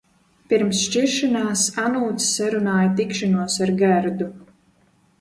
[0.53, 4.35] Pirms šķiršanās Anūts sarunāja tikšanos ar Gerdu.